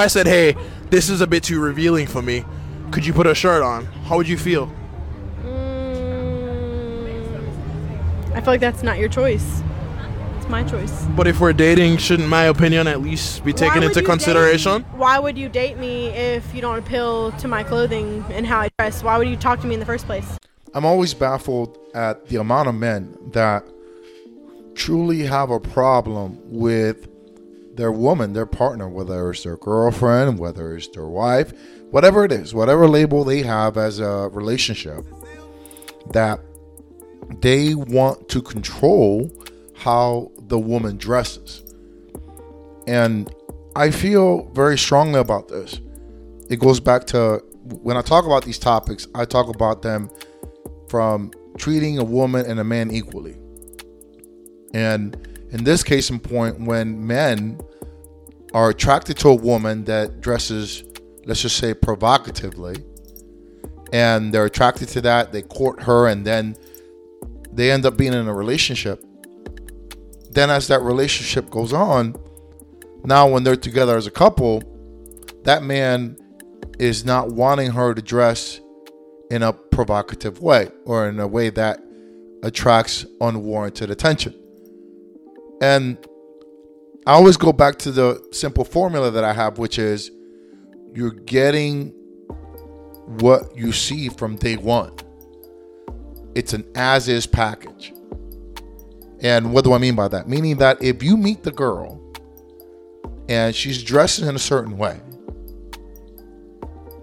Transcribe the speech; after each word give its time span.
If 0.00 0.04
I 0.04 0.06
said, 0.06 0.26
"Hey, 0.26 0.56
this 0.88 1.10
is 1.10 1.20
a 1.20 1.26
bit 1.26 1.42
too 1.42 1.60
revealing 1.60 2.06
for 2.06 2.22
me. 2.22 2.46
Could 2.90 3.04
you 3.04 3.12
put 3.12 3.26
a 3.26 3.34
shirt 3.34 3.62
on?" 3.62 3.84
How 4.06 4.16
would 4.16 4.26
you 4.26 4.38
feel? 4.38 4.72
Mm, 5.44 7.06
I 8.34 8.40
feel 8.40 8.46
like 8.46 8.62
that's 8.62 8.82
not 8.82 8.98
your 8.98 9.10
choice. 9.10 9.62
It's 10.38 10.48
my 10.48 10.62
choice. 10.62 11.04
But 11.14 11.26
if 11.26 11.38
we're 11.38 11.52
dating, 11.52 11.98
shouldn't 11.98 12.30
my 12.30 12.44
opinion 12.44 12.86
at 12.86 13.02
least 13.02 13.44
be 13.44 13.52
taken 13.52 13.82
into 13.82 14.00
consideration? 14.00 14.80
date- 14.80 14.86
why 14.96 15.18
would 15.18 15.36
you 15.36 15.50
date 15.50 15.76
me 15.76 16.06
if 16.06 16.54
you 16.54 16.62
don't 16.62 16.78
appeal 16.78 17.32
to 17.32 17.46
my 17.46 17.62
clothing 17.62 18.24
and 18.30 18.46
how 18.46 18.60
I 18.60 18.70
dress? 18.78 19.04
Why 19.04 19.18
would 19.18 19.28
you 19.28 19.36
talk 19.36 19.60
to 19.60 19.66
me 19.66 19.74
in 19.74 19.80
the 19.80 19.86
first 19.86 20.06
place? 20.06 20.38
I'm 20.72 20.86
always 20.86 21.12
baffled 21.12 21.76
at 21.92 22.26
the 22.28 22.36
amount 22.36 22.70
of 22.70 22.74
men 22.74 23.18
that 23.32 23.64
truly 24.74 25.24
have 25.26 25.50
a 25.50 25.60
problem 25.60 26.38
with 26.46 27.06
their 27.80 27.90
woman, 27.90 28.34
their 28.34 28.44
partner, 28.44 28.86
whether 28.86 29.30
it's 29.30 29.42
their 29.42 29.56
girlfriend, 29.56 30.38
whether 30.38 30.76
it's 30.76 30.88
their 30.88 31.06
wife, 31.06 31.52
whatever 31.90 32.26
it 32.26 32.30
is, 32.30 32.52
whatever 32.52 32.86
label 32.86 33.24
they 33.24 33.40
have 33.42 33.78
as 33.78 34.00
a 34.00 34.28
relationship, 34.32 35.02
that 36.12 36.38
they 37.40 37.74
want 37.74 38.28
to 38.28 38.42
control 38.42 39.30
how 39.74 40.30
the 40.38 40.58
woman 40.58 40.98
dresses. 40.98 41.62
And 42.86 43.34
I 43.74 43.90
feel 43.90 44.50
very 44.52 44.76
strongly 44.76 45.18
about 45.18 45.48
this. 45.48 45.80
It 46.50 46.60
goes 46.60 46.80
back 46.80 47.06
to 47.08 47.42
when 47.80 47.96
I 47.96 48.02
talk 48.02 48.26
about 48.26 48.44
these 48.44 48.58
topics, 48.58 49.06
I 49.14 49.24
talk 49.24 49.48
about 49.48 49.80
them 49.80 50.10
from 50.90 51.30
treating 51.56 51.98
a 51.98 52.04
woman 52.04 52.44
and 52.44 52.60
a 52.60 52.64
man 52.64 52.90
equally. 52.90 53.38
And 54.74 55.16
in 55.50 55.64
this 55.64 55.82
case 55.82 56.10
in 56.10 56.20
point, 56.20 56.60
when 56.60 57.06
men 57.06 57.60
are 58.52 58.70
attracted 58.70 59.16
to 59.18 59.28
a 59.28 59.34
woman 59.34 59.84
that 59.84 60.20
dresses, 60.20 60.84
let's 61.24 61.42
just 61.42 61.56
say, 61.56 61.74
provocatively, 61.74 62.76
and 63.92 64.32
they're 64.32 64.44
attracted 64.44 64.88
to 64.88 65.00
that, 65.02 65.32
they 65.32 65.42
court 65.42 65.82
her, 65.82 66.08
and 66.08 66.24
then 66.24 66.56
they 67.52 67.70
end 67.70 67.84
up 67.86 67.96
being 67.96 68.12
in 68.12 68.28
a 68.28 68.34
relationship. 68.34 69.04
Then, 70.30 70.50
as 70.50 70.68
that 70.68 70.82
relationship 70.82 71.50
goes 71.50 71.72
on, 71.72 72.14
now 73.04 73.28
when 73.28 73.42
they're 73.42 73.56
together 73.56 73.96
as 73.96 74.06
a 74.06 74.10
couple, 74.10 74.62
that 75.44 75.62
man 75.62 76.16
is 76.78 77.04
not 77.04 77.28
wanting 77.28 77.72
her 77.72 77.94
to 77.94 78.02
dress 78.02 78.60
in 79.30 79.42
a 79.42 79.52
provocative 79.52 80.40
way 80.40 80.68
or 80.84 81.08
in 81.08 81.18
a 81.18 81.26
way 81.26 81.50
that 81.50 81.82
attracts 82.42 83.06
unwarranted 83.20 83.90
attention. 83.90 84.34
And 85.60 85.98
I 87.06 87.12
always 87.12 87.36
go 87.36 87.52
back 87.52 87.76
to 87.78 87.90
the 87.90 88.26
simple 88.30 88.64
formula 88.64 89.10
that 89.10 89.24
I 89.24 89.32
have, 89.32 89.58
which 89.58 89.78
is 89.78 90.10
you're 90.94 91.10
getting 91.10 91.94
what 93.06 93.56
you 93.56 93.72
see 93.72 94.08
from 94.08 94.36
day 94.36 94.56
one. 94.56 94.92
It's 96.34 96.52
an 96.52 96.64
as 96.74 97.08
is 97.08 97.26
package. 97.26 97.92
And 99.20 99.52
what 99.52 99.64
do 99.64 99.72
I 99.72 99.78
mean 99.78 99.96
by 99.96 100.08
that? 100.08 100.28
Meaning 100.28 100.56
that 100.58 100.82
if 100.82 101.02
you 101.02 101.16
meet 101.16 101.42
the 101.42 101.50
girl 101.50 102.00
and 103.28 103.54
she's 103.54 103.82
dressed 103.82 104.20
in 104.20 104.34
a 104.34 104.38
certain 104.38 104.76
way, 104.78 105.00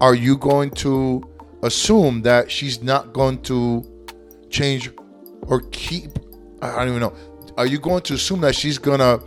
are 0.00 0.14
you 0.14 0.36
going 0.36 0.70
to 0.70 1.22
assume 1.62 2.22
that 2.22 2.50
she's 2.50 2.82
not 2.82 3.12
going 3.12 3.42
to 3.42 3.84
change 4.48 4.90
or 5.42 5.60
keep 5.70 6.18
I 6.60 6.84
don't 6.84 6.88
even 6.88 7.00
know. 7.00 7.14
Are 7.56 7.66
you 7.66 7.78
going 7.78 8.02
to 8.02 8.14
assume 8.14 8.40
that 8.40 8.54
she's 8.54 8.78
going 8.78 8.98
to 9.00 9.20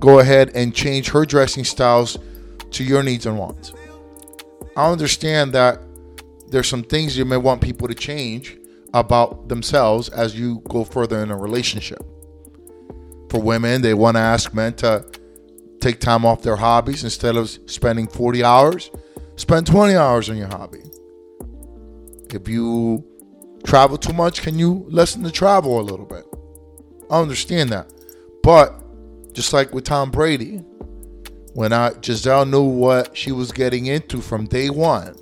go 0.00 0.18
ahead 0.18 0.50
and 0.54 0.74
change 0.74 1.08
her 1.10 1.24
dressing 1.24 1.64
styles 1.64 2.18
to 2.70 2.84
your 2.84 3.02
needs 3.02 3.26
and 3.26 3.38
wants? 3.38 3.72
I 4.76 4.90
understand 4.90 5.52
that 5.52 5.80
there's 6.48 6.68
some 6.68 6.82
things 6.82 7.16
you 7.16 7.24
may 7.24 7.36
want 7.36 7.60
people 7.60 7.88
to 7.88 7.94
change 7.94 8.58
about 8.92 9.48
themselves 9.48 10.08
as 10.08 10.38
you 10.38 10.62
go 10.68 10.84
further 10.84 11.20
in 11.22 11.30
a 11.30 11.36
relationship. 11.36 12.04
For 13.28 13.40
women, 13.40 13.82
they 13.82 13.94
want 13.94 14.16
to 14.16 14.20
ask 14.20 14.54
men 14.54 14.74
to 14.74 15.04
take 15.80 16.00
time 16.00 16.24
off 16.24 16.42
their 16.42 16.56
hobbies 16.56 17.02
instead 17.02 17.36
of 17.36 17.50
spending 17.66 18.06
40 18.06 18.44
hours, 18.44 18.90
spend 19.36 19.66
20 19.66 19.96
hours 19.96 20.30
on 20.30 20.36
your 20.36 20.46
hobby. 20.46 20.82
If 22.32 22.48
you 22.48 23.04
travel 23.64 23.98
too 23.98 24.12
much, 24.12 24.42
can 24.42 24.58
you 24.58 24.86
lessen 24.88 25.22
the 25.22 25.32
travel 25.32 25.80
a 25.80 25.82
little 25.82 26.06
bit? 26.06 26.24
I 27.10 27.20
understand 27.20 27.70
that. 27.70 27.92
But 28.42 28.83
just 29.34 29.52
like 29.52 29.74
with 29.74 29.84
Tom 29.84 30.10
Brady, 30.10 30.64
when 31.52 31.72
I 31.72 31.90
Gisele 31.90 32.46
knew 32.46 32.62
what 32.62 33.16
she 33.16 33.32
was 33.32 33.52
getting 33.52 33.86
into 33.86 34.20
from 34.20 34.46
day 34.46 34.70
one, 34.70 35.16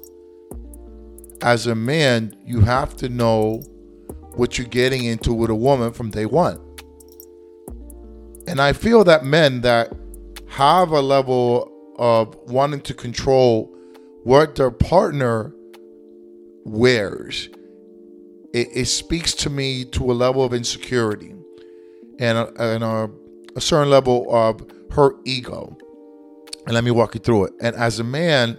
as 1.43 1.67
a 1.67 1.75
man, 1.75 2.37
you 2.47 2.61
have 2.61 2.97
to 2.99 3.09
know 3.09 3.63
what 4.35 4.57
you're 4.57 4.67
getting 4.67 5.05
into 5.05 5.35
with 5.35 5.51
a 5.51 5.55
woman 5.55 5.93
from 5.93 6.11
day 6.11 6.27
one. 6.27 6.61
And 8.47 8.61
I 8.61 8.73
feel 8.73 9.05
that 9.05 9.25
men 9.25 9.63
that 9.63 9.93
have 10.49 10.91
a 10.91 11.01
level 11.01 11.71
of 11.97 12.35
wanting 12.51 12.81
to 12.83 12.95
control 12.95 13.75
what 14.25 14.55
their 14.55 14.71
partner 14.71 15.55
wears, 16.65 17.49
it, 18.53 18.69
it 18.75 18.87
speaks 18.87 19.33
to 19.35 19.51
me 19.51 19.85
to 19.87 20.11
a 20.11 20.15
level 20.15 20.45
of 20.45 20.53
insecurity 20.53 21.35
and, 22.19 22.39
a, 22.39 22.47
and 22.63 22.85
a, 22.85 23.11
a 23.57 23.61
certain 23.61 23.91
level 23.91 24.27
of 24.35 24.65
her 24.93 25.15
ego. 25.25 25.77
And 26.67 26.75
let 26.75 26.85
me 26.85 26.91
walk 26.91 27.15
you 27.15 27.21
through 27.21 27.47
it. 27.47 27.53
And 27.61 27.75
as 27.77 27.99
a 27.99 28.05
man, 28.05 28.59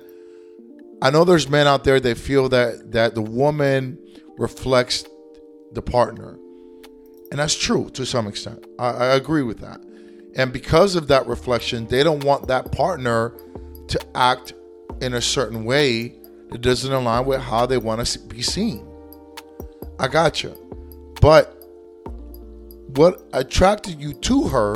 I 1.02 1.10
know 1.10 1.24
there's 1.24 1.50
men 1.50 1.68
out 1.68 1.84
there 1.84 2.00
that 2.00 2.18
feel 2.18 2.50
that 2.50 2.92
that 2.92 3.16
the 3.16 3.22
woman 3.22 3.98
reflects 4.38 5.06
the 5.74 5.82
partner. 5.82 6.38
And 7.32 7.40
that's 7.40 7.56
true 7.56 7.90
to 7.92 8.06
some 8.06 8.28
extent. 8.28 8.66
I, 8.78 8.90
I 8.90 9.06
agree 9.16 9.44
with 9.44 9.60
that. 9.60 9.82
And 10.36 10.52
because 10.52 10.96
of 10.96 11.08
that 11.08 11.28
reflection, 11.28 11.88
they 11.88 12.04
don't 12.04 12.24
want 12.24 12.48
that 12.48 12.72
partner 12.72 13.34
to 13.88 14.00
act 14.16 14.54
in 15.02 15.14
a 15.14 15.22
certain 15.22 15.66
way 15.66 16.16
that 16.50 16.62
doesn't 16.62 16.92
align 16.92 17.26
with 17.26 17.42
how 17.42 17.66
they 17.66 17.78
want 17.78 18.06
to 18.06 18.20
be 18.20 18.42
seen. 18.42 18.88
I 20.00 20.08
got 20.08 20.44
you. 20.44 20.56
But 21.22 21.63
what 22.96 23.28
attracted 23.34 24.00
you 24.02 24.14
to 24.14 24.48
her 24.50 24.76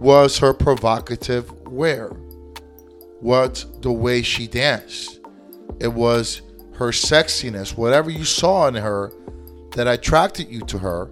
was 0.00 0.38
her 0.38 0.52
provocative 0.52 1.50
wear, 1.66 2.08
what 3.20 3.64
the 3.80 3.92
way 3.92 4.22
she 4.22 4.46
danced. 4.46 5.20
It 5.80 5.92
was 5.92 6.42
her 6.74 6.88
sexiness, 6.88 7.76
whatever 7.76 8.10
you 8.10 8.24
saw 8.24 8.68
in 8.68 8.74
her 8.74 9.12
that 9.74 9.86
attracted 9.86 10.48
you 10.50 10.60
to 10.62 10.78
her. 10.78 11.10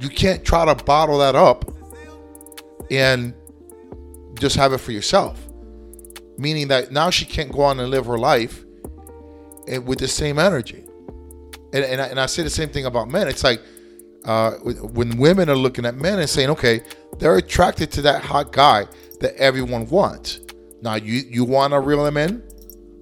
You 0.00 0.08
can't 0.08 0.44
try 0.44 0.64
to 0.64 0.74
bottle 0.84 1.18
that 1.18 1.34
up 1.34 1.70
and 2.90 3.34
just 4.38 4.56
have 4.56 4.72
it 4.72 4.78
for 4.78 4.92
yourself. 4.92 5.40
Meaning 6.36 6.68
that 6.68 6.90
now 6.90 7.10
she 7.10 7.24
can't 7.24 7.52
go 7.52 7.62
on 7.62 7.78
and 7.80 7.90
live 7.90 8.06
her 8.06 8.18
life 8.18 8.64
with 9.84 9.98
the 9.98 10.08
same 10.08 10.38
energy. 10.38 10.84
And, 11.72 11.84
and, 11.84 12.00
I, 12.00 12.06
and 12.06 12.20
I 12.20 12.26
say 12.26 12.42
the 12.42 12.50
same 12.50 12.70
thing 12.70 12.86
about 12.86 13.08
men. 13.08 13.28
It's 13.28 13.44
like 13.44 13.60
uh, 14.24 14.52
when 14.52 15.16
women 15.18 15.48
are 15.48 15.56
looking 15.56 15.84
at 15.84 15.96
men 15.96 16.18
and 16.18 16.28
saying, 16.28 16.50
okay, 16.50 16.80
they're 17.18 17.36
attracted 17.36 17.90
to 17.92 18.02
that 18.02 18.22
hot 18.22 18.52
guy 18.52 18.86
that 19.20 19.34
everyone 19.36 19.88
wants. 19.88 20.40
Now 20.82 20.96
you 20.96 21.22
you 21.28 21.44
want 21.44 21.72
to 21.72 21.80
reel 21.80 22.04
him 22.06 22.16
in. 22.16 22.42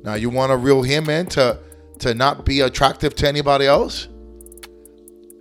Now 0.03 0.15
you 0.15 0.31
want 0.31 0.51
to 0.51 0.57
reel 0.57 0.83
him 0.83 1.09
in 1.11 1.27
to 1.27 1.59
to 2.01 2.15
not 2.15 2.45
be 2.45 2.61
attractive 2.61 3.15
to 3.17 3.29
anybody 3.29 3.67
else. 3.67 4.09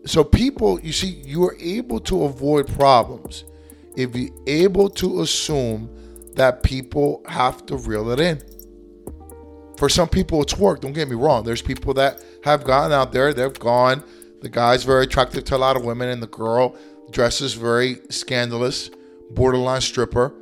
So 0.05 0.23
people, 0.23 0.79
you 0.79 0.91
see, 0.91 1.07
you 1.07 1.43
are 1.43 1.55
able 1.59 1.99
to 2.01 2.23
avoid 2.23 2.67
problems 2.67 3.43
if 3.95 4.15
you're 4.15 4.29
able 4.47 4.89
to 4.89 5.21
assume 5.21 5.89
that 6.35 6.63
people 6.63 7.23
have 7.27 7.65
to 7.67 7.77
reel 7.77 8.09
it 8.11 8.19
in. 8.19 8.41
For 9.77 9.89
some 9.89 10.07
people, 10.07 10.41
it's 10.41 10.57
work. 10.57 10.81
Don't 10.81 10.93
get 10.93 11.07
me 11.07 11.15
wrong. 11.15 11.43
There's 11.43 11.61
people 11.61 11.93
that 11.95 12.23
have 12.43 12.63
gone 12.63 12.91
out 12.91 13.11
there. 13.11 13.33
They've 13.33 13.59
gone. 13.59 14.03
The 14.41 14.49
guy's 14.49 14.83
very 14.83 15.03
attractive 15.03 15.43
to 15.45 15.55
a 15.55 15.57
lot 15.57 15.75
of 15.75 15.85
women, 15.85 16.09
and 16.09 16.21
the 16.21 16.27
girl 16.27 16.75
dresses 17.11 17.53
very 17.53 17.99
scandalous, 18.09 18.89
borderline 19.29 19.81
stripper, 19.81 20.33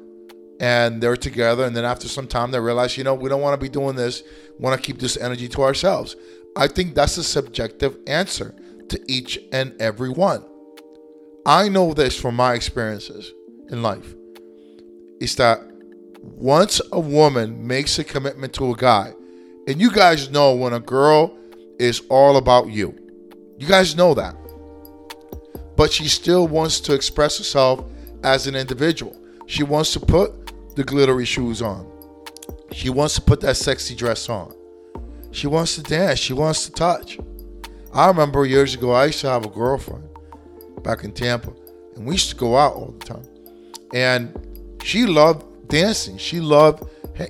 and 0.59 1.01
they're 1.01 1.17
together. 1.17 1.65
And 1.65 1.75
then 1.75 1.85
after 1.85 2.07
some 2.07 2.27
time, 2.27 2.51
they 2.51 2.59
realize, 2.59 2.97
you 2.97 3.03
know, 3.03 3.13
we 3.13 3.29
don't 3.29 3.41
want 3.41 3.59
to 3.59 3.63
be 3.63 3.69
doing 3.69 3.95
this. 3.95 4.23
We 4.57 4.63
want 4.63 4.79
to 4.79 4.85
keep 4.85 4.99
this 4.99 5.17
energy 5.17 5.47
to 5.49 5.63
ourselves. 5.63 6.15
I 6.55 6.67
think 6.67 6.95
that's 6.95 7.17
a 7.17 7.23
subjective 7.23 7.97
answer 8.07 8.55
to 8.89 9.01
each 9.07 9.39
and 9.51 9.79
every 9.81 10.09
one. 10.09 10.43
I 11.45 11.69
know 11.69 11.93
this 11.93 12.19
from 12.19 12.35
my 12.35 12.53
experiences 12.53 13.31
in 13.69 13.81
life. 13.81 14.15
Is 15.19 15.35
that 15.35 15.59
once 16.21 16.81
a 16.91 16.99
woman 16.99 17.65
makes 17.65 17.99
a 17.99 18.03
commitment 18.03 18.53
to 18.53 18.71
a 18.71 18.75
guy, 18.75 19.13
and 19.67 19.79
you 19.79 19.91
guys 19.91 20.29
know 20.29 20.53
when 20.55 20.73
a 20.73 20.79
girl 20.79 21.37
is 21.79 22.01
all 22.09 22.37
about 22.37 22.69
you, 22.69 22.95
you 23.59 23.67
guys 23.67 23.95
know 23.95 24.13
that. 24.13 24.35
But 25.75 25.91
she 25.91 26.07
still 26.07 26.47
wants 26.47 26.79
to 26.81 26.94
express 26.94 27.38
herself 27.38 27.83
as 28.23 28.47
an 28.47 28.56
individual. 28.56 29.15
She 29.47 29.63
wants 29.63 29.94
to 29.94 30.00
put 30.00 30.75
the 30.75 30.83
glittery 30.83 31.25
shoes 31.25 31.61
on. 31.61 31.85
She 32.71 32.89
wants 32.89 33.15
to 33.15 33.21
put 33.21 33.41
that 33.41 33.57
sexy 33.57 33.95
dress 33.95 34.29
on. 34.29 34.56
She 35.31 35.47
wants 35.47 35.75
to 35.75 35.83
dance. 35.83 36.19
She 36.19 36.33
wants 36.33 36.65
to 36.65 36.71
touch. 36.71 37.19
I 37.94 38.07
remember 38.07 38.45
years 38.45 38.75
ago, 38.75 38.91
I 38.91 39.06
used 39.06 39.21
to 39.21 39.29
have 39.29 39.45
a 39.45 39.50
girlfriend 39.50 40.07
back 40.83 41.03
in 41.03 41.11
Tampa, 41.11 41.51
and 41.95 42.06
we 42.06 42.13
used 42.13 42.29
to 42.29 42.35
go 42.35 42.56
out 42.56 42.73
all 42.73 42.95
the 42.97 43.06
time. 43.06 43.27
And 43.94 44.77
she 44.83 45.06
loved 45.06 45.67
dancing. 45.67 46.17
She 46.17 46.39
loved, 46.39 46.83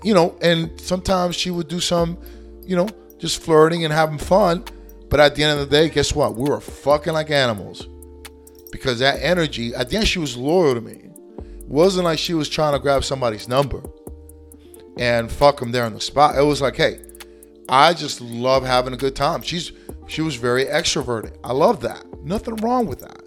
you 0.04 0.14
know, 0.14 0.38
and 0.42 0.80
sometimes 0.80 1.36
she 1.36 1.50
would 1.50 1.68
do 1.68 1.80
some, 1.80 2.18
you 2.64 2.76
know, 2.76 2.88
just 3.18 3.42
flirting 3.42 3.84
and 3.86 3.94
having 3.94 4.18
fun. 4.18 4.64
But 5.10 5.20
at 5.20 5.36
the 5.36 5.44
end 5.44 5.60
of 5.60 5.70
the 5.70 5.76
day, 5.76 5.90
guess 5.90 6.14
what? 6.14 6.36
We 6.36 6.50
were 6.50 6.62
fucking 6.62 7.14
like 7.14 7.32
animals 7.32 7.88
because 8.72 9.00
that 9.00 9.22
energy, 9.22 9.74
at 9.74 9.90
the 9.90 9.98
end, 9.98 10.08
she 10.08 10.20
was 10.20 10.38
loyal 10.38 10.76
to 10.76 10.82
me. 10.82 10.94
It 10.94 11.68
wasn't 11.68 12.06
like 12.06 12.20
she 12.20 12.34
was 12.34 12.48
trying 12.48 12.74
to 12.74 12.80
grab 12.80 13.04
somebody's 13.04 13.48
number 13.48 13.82
and 14.98 15.32
fuck 15.32 15.60
them 15.60 15.72
there 15.72 15.86
on 15.86 15.94
the 15.94 16.02
spot. 16.02 16.38
It 16.38 16.42
was 16.42 16.62
like, 16.62 16.76
hey, 16.76 17.00
I 17.68 17.94
just 17.94 18.22
love 18.22 18.64
having 18.66 18.94
a 18.94 18.98
good 18.98 19.16
time. 19.16 19.42
She's 19.42 19.72
she 20.08 20.22
was 20.22 20.36
very 20.36 20.66
extroverted. 20.66 21.38
I 21.44 21.54
love 21.54 21.82
that. 21.82 22.04
Nothing 22.24 22.56
wrong 22.58 22.88
with 22.88 23.00
that. 23.00 23.22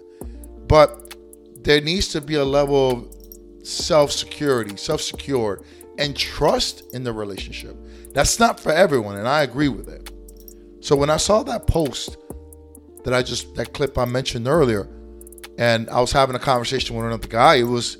But 0.67 1.15
there 1.63 1.79
needs 1.79 2.09
to 2.09 2.21
be 2.21 2.35
a 2.35 2.43
level 2.43 2.91
of 2.91 3.65
self-security, 3.65 4.75
self-secure, 4.75 5.61
and 5.97 6.15
trust 6.15 6.93
in 6.93 7.03
the 7.03 7.13
relationship. 7.13 7.77
That's 8.13 8.37
not 8.37 8.59
for 8.59 8.73
everyone, 8.73 9.15
and 9.17 9.27
I 9.27 9.43
agree 9.43 9.69
with 9.69 9.87
it. 9.87 10.02
So 10.83 10.97
when 10.97 11.09
I 11.09 11.15
saw 11.15 11.43
that 11.43 11.65
post 11.65 12.17
that 13.05 13.13
I 13.13 13.23
just 13.23 13.55
that 13.55 13.73
clip 13.73 13.97
I 13.97 14.03
mentioned 14.03 14.49
earlier, 14.49 14.89
and 15.57 15.89
I 15.89 16.01
was 16.01 16.11
having 16.11 16.35
a 16.35 16.39
conversation 16.39 16.93
with 16.97 17.05
another 17.05 17.29
guy, 17.29 17.55
it 17.55 17.63
was 17.63 17.97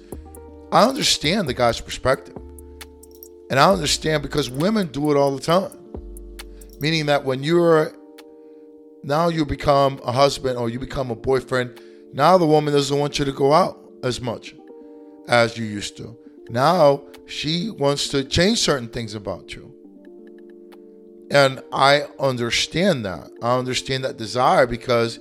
I 0.69 0.83
understand 0.83 1.47
the 1.47 1.53
guy's 1.53 1.79
perspective. 1.79 2.35
And 3.49 3.57
I 3.57 3.71
understand 3.71 4.21
because 4.21 4.49
women 4.49 4.87
do 4.87 5.11
it 5.11 5.17
all 5.17 5.33
the 5.33 5.41
time. 5.41 5.71
Meaning 6.81 7.05
that 7.05 7.23
when 7.23 7.41
you're 7.41 7.93
now 9.01 9.29
you 9.29 9.45
become 9.45 10.01
a 10.03 10.11
husband 10.11 10.57
or 10.57 10.69
you 10.69 10.77
become 10.77 11.09
a 11.09 11.15
boyfriend, 11.15 11.79
now 12.11 12.37
the 12.37 12.45
woman 12.45 12.73
doesn't 12.73 12.99
want 12.99 13.17
you 13.17 13.23
to 13.23 13.31
go 13.31 13.53
out 13.53 13.79
as 14.03 14.19
much 14.19 14.55
as 15.29 15.57
you 15.57 15.63
used 15.63 15.95
to. 15.97 16.17
Now 16.49 17.03
she 17.27 17.69
wants 17.69 18.09
to 18.09 18.25
change 18.25 18.59
certain 18.59 18.89
things 18.89 19.15
about 19.15 19.55
you. 19.55 19.72
And 21.33 21.61
I 21.73 22.03
understand 22.19 23.05
that. 23.05 23.29
I 23.41 23.57
understand 23.57 24.05
that 24.05 24.17
desire 24.17 24.67
because 24.67 25.19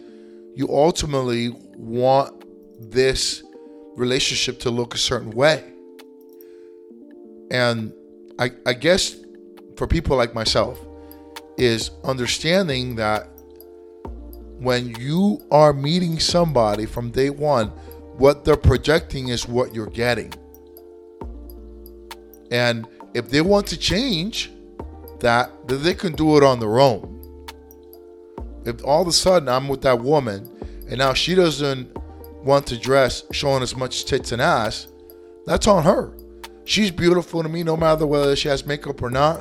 you 0.55 0.69
ultimately 0.69 1.49
want 1.75 2.45
this 2.79 3.43
relationship 3.97 4.61
to 4.61 4.71
look 4.71 4.95
a 4.95 4.99
certain 4.99 5.31
way. 5.31 5.65
And 7.51 7.93
I, 8.39 8.53
I 8.67 8.75
guess 8.75 9.17
for 9.77 9.87
people 9.87 10.17
like 10.17 10.35
myself, 10.35 10.79
is 11.57 11.91
understanding 12.05 12.97
that 12.97 13.29
when 14.59 14.95
you 14.97 15.41
are 15.51 15.73
meeting 15.73 16.19
somebody 16.19 16.87
from 16.87 17.11
day 17.11 17.31
one, 17.31 17.69
what 18.17 18.45
they're 18.45 18.57
projecting 18.57 19.29
is 19.29 19.49
what 19.49 19.75
you're 19.75 19.87
getting. 19.87 20.33
And 22.51 22.87
if 23.15 23.31
they 23.31 23.41
want 23.41 23.67
to 23.69 23.77
change 23.79 24.51
that, 25.23 25.51
then 25.67 25.83
they 25.83 25.95
can 25.95 26.13
do 26.13 26.37
it 26.37 26.45
on 26.45 26.61
their 26.61 26.79
own. 26.79 27.19
If 28.65 28.85
all 28.85 29.03
of 29.03 29.09
a 29.09 29.13
sudden 29.13 29.49
I'm 29.49 29.69
with 29.69 29.83
that 29.83 30.01
woman 30.01 30.49
and 30.89 30.99
now 30.99 31.15
she 31.15 31.35
doesn't 31.35 31.97
want 32.45 32.67
to 32.69 32.79
dress 32.79 33.25
showing 33.33 33.63
as 33.63 33.75
much 33.75 34.05
tits 34.05 34.33
and 34.33 34.43
ass, 34.43 34.89
that's 35.47 35.67
on 35.67 35.83
her. 35.85 36.17
She's 36.65 36.91
beautiful 36.91 37.43
to 37.43 37.49
me 37.49 37.63
no 37.63 37.77
matter 37.77 38.07
whether 38.07 38.37
she 38.37 38.49
has 38.49 38.65
makeup 38.67 39.03
or 39.03 39.11
not, 39.11 39.41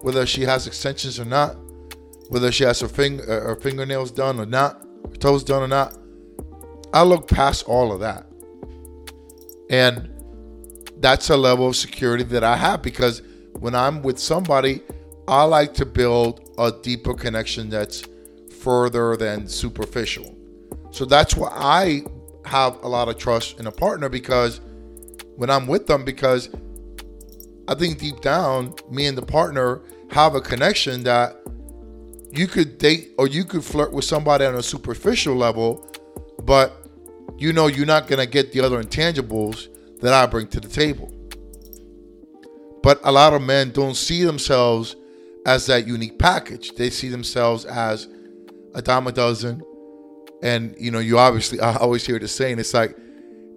whether 0.00 0.24
she 0.24 0.42
has 0.42 0.66
extensions 0.66 1.20
or 1.20 1.24
not, 1.24 1.56
whether 2.28 2.50
she 2.50 2.64
has 2.64 2.80
her, 2.80 2.88
finger, 2.88 3.22
uh, 3.24 3.48
her 3.48 3.56
fingernails 3.56 4.10
done 4.10 4.40
or 4.40 4.46
not, 4.46 4.86
her 5.10 5.16
toes 5.16 5.44
done 5.44 5.62
or 5.62 5.68
not. 5.68 5.98
I 6.94 7.02
look 7.02 7.28
past 7.28 7.64
all 7.66 7.92
of 7.92 8.00
that. 8.00 8.26
And 9.68 10.10
that's 10.98 11.30
a 11.30 11.36
level 11.36 11.68
of 11.68 11.76
security 11.76 12.24
that 12.24 12.44
I 12.44 12.56
have 12.56 12.82
because 12.82 13.22
when 13.58 13.74
I'm 13.74 14.02
with 14.02 14.18
somebody, 14.18 14.82
I 15.28 15.44
like 15.44 15.74
to 15.74 15.86
build 15.86 16.50
a 16.58 16.72
deeper 16.72 17.14
connection 17.14 17.68
that's 17.68 18.04
further 18.60 19.16
than 19.16 19.46
superficial. 19.46 20.36
So 20.90 21.04
that's 21.04 21.36
why 21.36 21.48
I 21.52 22.02
have 22.44 22.82
a 22.82 22.88
lot 22.88 23.08
of 23.08 23.18
trust 23.18 23.58
in 23.58 23.66
a 23.66 23.72
partner 23.72 24.08
because 24.08 24.60
when 25.36 25.48
I'm 25.48 25.66
with 25.66 25.86
them, 25.86 26.04
because 26.04 26.50
I 27.68 27.74
think 27.74 27.98
deep 27.98 28.20
down, 28.20 28.74
me 28.90 29.06
and 29.06 29.16
the 29.16 29.22
partner 29.22 29.80
have 30.10 30.34
a 30.34 30.40
connection 30.40 31.04
that 31.04 31.36
you 32.32 32.46
could 32.46 32.78
date 32.78 33.12
or 33.18 33.26
you 33.28 33.44
could 33.44 33.64
flirt 33.64 33.92
with 33.92 34.04
somebody 34.04 34.44
on 34.44 34.56
a 34.56 34.62
superficial 34.62 35.34
level, 35.34 35.86
but 36.42 36.86
you 37.38 37.52
know 37.52 37.68
you're 37.68 37.86
not 37.86 38.08
gonna 38.08 38.26
get 38.26 38.52
the 38.52 38.60
other 38.60 38.82
intangibles 38.82 39.68
that 40.00 40.12
I 40.12 40.26
bring 40.26 40.48
to 40.48 40.60
the 40.60 40.68
table. 40.68 41.12
But 42.82 43.00
a 43.04 43.12
lot 43.12 43.32
of 43.32 43.42
men 43.42 43.70
don't 43.70 43.94
see 43.94 44.24
themselves 44.24 44.96
as 45.46 45.66
that 45.66 45.86
unique 45.86 46.18
package. 46.18 46.74
They 46.74 46.90
see 46.90 47.08
themselves 47.08 47.64
as 47.64 48.08
a 48.74 48.82
dime 48.82 49.06
a 49.06 49.12
dozen. 49.12 49.62
And 50.42 50.74
you 50.78 50.90
know, 50.90 50.98
you 50.98 51.18
obviously 51.18 51.60
I 51.60 51.76
always 51.76 52.06
hear 52.06 52.18
the 52.18 52.28
saying, 52.28 52.58
it's 52.58 52.74
like 52.74 52.96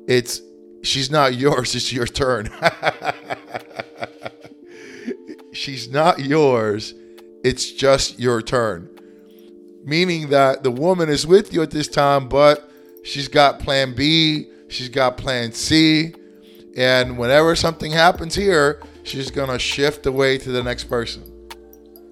it's 0.07 0.41
she's 0.83 1.09
not 1.09 1.35
yours, 1.35 1.75
it's 1.75 1.91
your 1.91 2.07
turn. 2.07 2.49
she's 5.51 5.89
not 5.89 6.19
yours, 6.19 6.93
it's 7.43 7.71
just 7.71 8.19
your 8.19 8.41
turn. 8.41 8.89
Meaning 9.83 10.29
that 10.29 10.63
the 10.63 10.71
woman 10.71 11.09
is 11.09 11.27
with 11.27 11.53
you 11.53 11.61
at 11.61 11.71
this 11.71 11.87
time, 11.87 12.27
but 12.27 12.69
she's 13.03 13.27
got 13.27 13.59
plan 13.59 13.93
B, 13.93 14.47
she's 14.67 14.89
got 14.89 15.17
plan 15.17 15.51
C, 15.51 16.13
and 16.75 17.17
whenever 17.17 17.55
something 17.55 17.91
happens 17.91 18.35
here, 18.35 18.81
she's 19.03 19.31
gonna 19.31 19.59
shift 19.59 20.05
away 20.05 20.37
to 20.39 20.51
the 20.51 20.63
next 20.63 20.85
person. 20.85 21.34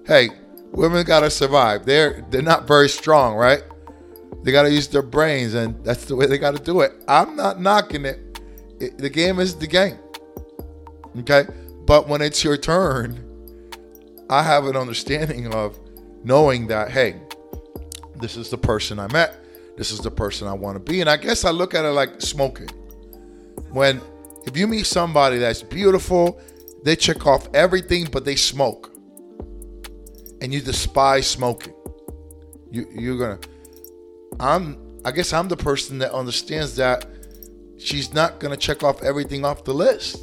Hey, 0.06 0.30
women 0.72 1.04
gotta 1.04 1.30
survive. 1.30 1.86
They're 1.86 2.24
they're 2.30 2.42
not 2.42 2.66
very 2.66 2.88
strong, 2.88 3.36
right? 3.36 3.62
They 4.42 4.52
gotta 4.52 4.70
use 4.70 4.88
their 4.88 5.02
brains, 5.02 5.54
and 5.54 5.82
that's 5.84 6.04
the 6.04 6.14
way 6.16 6.26
they 6.26 6.38
gotta 6.38 6.62
do 6.62 6.80
it. 6.80 6.92
I'm 7.08 7.36
not 7.36 7.60
knocking 7.60 8.04
it. 8.04 8.40
it 8.80 8.98
the 8.98 9.08
game 9.08 9.38
is 9.38 9.54
the 9.54 9.66
game. 9.66 9.98
Okay? 11.20 11.44
But 11.86 12.08
when 12.08 12.20
it's 12.20 12.44
your 12.44 12.56
turn, 12.56 13.24
I 14.28 14.42
have 14.42 14.66
an 14.66 14.76
understanding 14.76 15.52
of 15.54 15.78
knowing 16.24 16.66
that, 16.68 16.90
hey, 16.90 17.20
this 18.16 18.36
is 18.36 18.50
the 18.50 18.58
person 18.58 18.98
I 18.98 19.10
met. 19.12 19.36
This 19.76 19.90
is 19.90 20.00
the 20.00 20.10
person 20.10 20.48
I 20.48 20.52
want 20.52 20.76
to 20.76 20.80
be. 20.92 21.00
And 21.00 21.10
I 21.10 21.16
guess 21.16 21.44
I 21.44 21.50
look 21.50 21.74
at 21.74 21.84
it 21.84 21.90
like 21.90 22.20
smoking. 22.20 22.68
When 23.70 24.00
if 24.46 24.56
you 24.56 24.66
meet 24.66 24.86
somebody 24.86 25.38
that's 25.38 25.62
beautiful, 25.62 26.40
they 26.82 26.96
check 26.96 27.26
off 27.26 27.48
everything 27.54 28.06
but 28.10 28.24
they 28.24 28.36
smoke. 28.36 28.93
And 30.44 30.52
you 30.52 30.60
despise 30.60 31.26
smoking. 31.26 31.72
You 32.70 32.86
you're 32.94 33.18
gonna 33.18 33.40
I'm 34.38 35.00
I 35.02 35.10
guess 35.10 35.32
I'm 35.32 35.48
the 35.48 35.56
person 35.56 35.96
that 35.98 36.12
understands 36.12 36.76
that 36.76 37.06
she's 37.78 38.12
not 38.12 38.40
gonna 38.40 38.58
check 38.58 38.82
off 38.82 39.02
everything 39.02 39.46
off 39.46 39.64
the 39.64 39.72
list. 39.72 40.22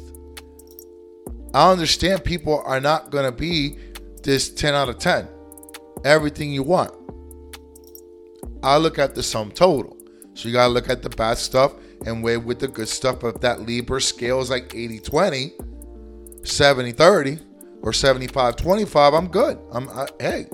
I 1.52 1.72
understand 1.72 2.22
people 2.22 2.62
are 2.64 2.80
not 2.80 3.10
gonna 3.10 3.32
be 3.32 3.78
this 4.22 4.48
10 4.48 4.74
out 4.74 4.88
of 4.88 4.98
10. 5.00 5.26
Everything 6.04 6.52
you 6.52 6.62
want. 6.62 6.92
I 8.62 8.76
look 8.76 9.00
at 9.00 9.16
the 9.16 9.24
sum 9.24 9.50
total. 9.50 9.96
So 10.34 10.48
you 10.48 10.54
got 10.54 10.68
to 10.68 10.72
look 10.72 10.88
at 10.88 11.02
the 11.02 11.10
bad 11.10 11.38
stuff 11.38 11.74
and 12.06 12.22
weigh 12.22 12.36
with 12.36 12.60
the 12.60 12.68
good 12.68 12.88
stuff. 12.88 13.24
If 13.24 13.40
that 13.40 13.62
Libra 13.62 14.00
scale 14.00 14.40
is 14.40 14.50
like 14.50 14.72
80 14.74 15.00
20, 15.00 15.52
70 16.44 16.92
30, 16.92 17.38
or 17.82 17.92
75 17.92 18.56
25, 18.56 19.14
I'm 19.14 19.28
good. 19.28 19.58
I'm, 19.72 19.88
I, 19.88 20.06
hey, 20.18 20.46